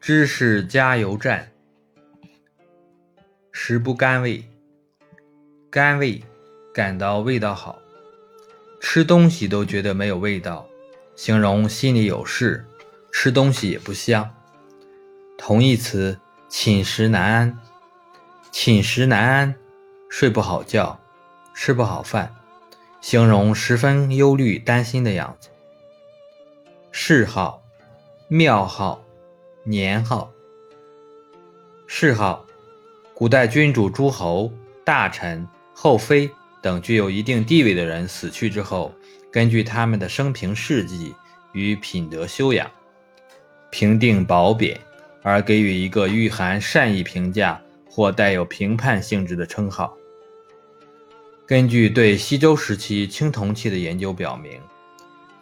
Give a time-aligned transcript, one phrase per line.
[0.00, 1.52] 知识加油站，
[3.52, 4.42] 食不甘味，
[5.68, 6.24] 甘味
[6.72, 7.78] 感到味道好，
[8.80, 10.66] 吃东西都觉得没有味道，
[11.14, 12.64] 形容心里有事，
[13.12, 14.34] 吃东西也不香。
[15.36, 17.58] 同义词，寝食难安，
[18.50, 19.54] 寝食难安，
[20.08, 20.98] 睡不好觉，
[21.52, 22.34] 吃不好饭，
[23.02, 25.50] 形容十分忧虑担心的样子。
[26.90, 27.62] 谥号，
[28.28, 29.04] 庙号。
[29.62, 30.32] 年号、
[31.86, 32.46] 谥号，
[33.12, 34.50] 古代君主、诸侯、
[34.86, 36.30] 大臣、后妃
[36.62, 38.90] 等具有一定地位的人死去之后，
[39.30, 41.14] 根据他们的生平事迹
[41.52, 42.70] 与品德修养，
[43.70, 44.80] 评定褒贬，
[45.22, 49.94] 而给予一个蕴含善意评价或带有评判性质的称号。
[51.46, 54.58] 根据对西周时期青铜器的研究表明，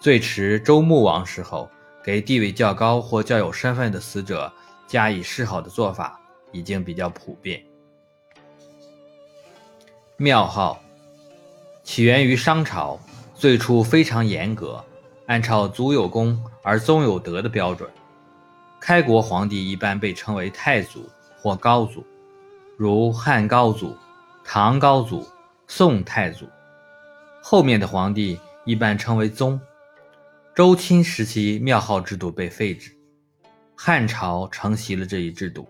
[0.00, 1.70] 最迟周穆王时候。
[2.08, 4.50] 给地位较高或较有身份的死者
[4.86, 6.18] 加以谥号的做法
[6.52, 7.62] 已经比较普遍。
[10.16, 10.82] 庙号
[11.82, 12.98] 起源于商朝，
[13.34, 14.82] 最初非常严格，
[15.26, 17.86] 按照祖有功而宗有德的标准。
[18.80, 21.06] 开国皇帝一般被称为太祖
[21.36, 22.02] 或高祖，
[22.78, 23.94] 如汉高祖、
[24.42, 25.28] 唐高祖、
[25.66, 26.46] 宋太祖。
[27.42, 29.60] 后面的皇帝一般称为宗。
[30.58, 32.90] 周清时期，庙号制度被废止，
[33.76, 35.68] 汉朝承袭了这一制度，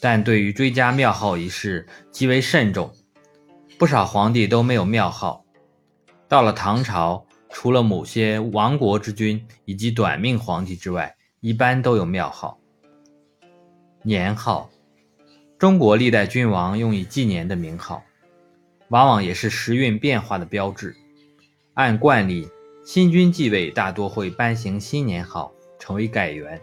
[0.00, 2.94] 但对于追加庙号一事极为慎重，
[3.76, 5.44] 不少皇帝都没有庙号。
[6.28, 12.56] 到了唐朝，除了某些亡国之君以及短命皇帝之外，一般都有庙号。
[14.04, 14.70] 年号，
[15.58, 18.00] 中国历代君王用以纪年的名号，
[18.90, 20.94] 往往也是时运变化的标志。
[21.72, 22.48] 按惯例。
[22.84, 26.60] 新君继位，大多会颁行新年号，成为改元。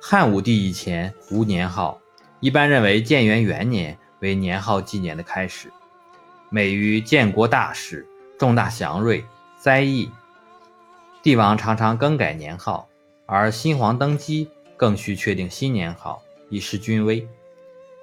[0.00, 2.00] 汉武帝以前无年号，
[2.40, 5.70] 一般认为建元元年为年号纪年的开始，
[6.48, 8.06] 每于建国大事、
[8.38, 9.22] 重大祥瑞、
[9.58, 10.10] 灾异。
[11.22, 12.88] 帝王常常更改年号，
[13.26, 17.28] 而新皇登基更需确定新年号，以示君威。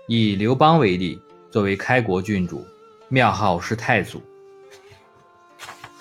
[0.05, 1.19] 以刘邦为例，
[1.49, 2.63] 作为开国君主，
[3.09, 4.21] 庙号是太祖。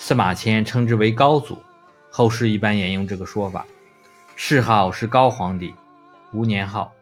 [0.06, 1.60] 司马迁称之为高祖，
[2.12, 3.66] 后世一般沿用这个说法。
[4.36, 5.74] 谥号是高皇帝，
[6.32, 6.92] 无年号。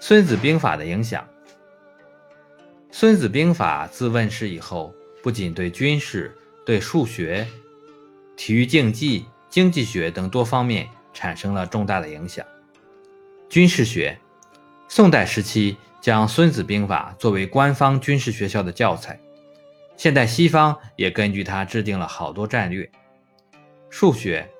[0.00, 1.24] 孙子兵法的影响。
[2.90, 4.92] 孙子兵法自问世以后，
[5.22, 6.36] 不仅对军事、
[6.66, 7.46] 对数学、
[8.36, 12.44] 体育竞技、经济学等多方面产生了重大的影响。
[13.48, 14.18] 军事学，
[14.88, 19.16] 宋代时期将孙子兵法作为官方军事学校的教材。
[19.96, 22.90] 现代西方也根据它制定了好多战略。
[23.88, 24.48] 数学，《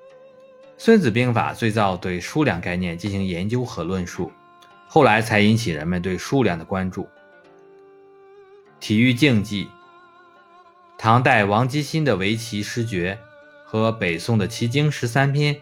[0.78, 4.31] 孙子兵法》最早对数量概念进行研究和论述，
[4.87, 7.09] 后来才引起人们对数量的关注。
[8.78, 9.69] 体育竞技，
[10.97, 13.19] 唐代王基新的《围棋十诀》
[13.69, 15.55] 和北宋的《棋经十三篇》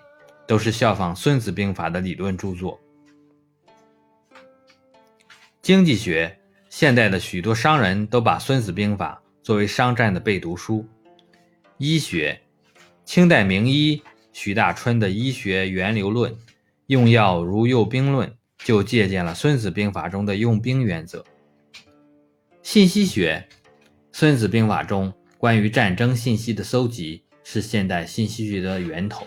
[0.47, 2.79] 都是效仿《孙子兵法》的理论著作。
[5.63, 6.39] 经济学，
[6.69, 9.23] 现代的许多商人都把《孙子兵法》。
[9.43, 10.87] 作为商战的备读书，
[11.77, 12.41] 医学，
[13.05, 14.01] 清代名医
[14.33, 16.33] 许大春的《医学源流论》，
[16.87, 21.25] 用药如用兵论，就借鉴了《孙子兵法》中的用兵原则。
[22.63, 23.45] 信息学，
[24.13, 29.27] 《孙子兵法》中关于战争信息的搜集是现代信息学的源头。